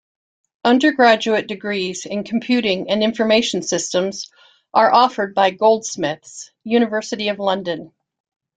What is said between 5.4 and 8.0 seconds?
Goldsmiths, University of London.